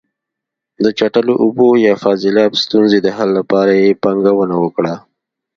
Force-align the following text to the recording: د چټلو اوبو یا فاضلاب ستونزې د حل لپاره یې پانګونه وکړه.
د 0.83 0.85
چټلو 0.99 1.33
اوبو 1.43 1.67
یا 1.85 1.93
فاضلاب 2.03 2.51
ستونزې 2.63 2.99
د 3.01 3.07
حل 3.17 3.29
لپاره 3.39 3.71
یې 3.81 3.99
پانګونه 4.03 4.55
وکړه. 4.59 4.93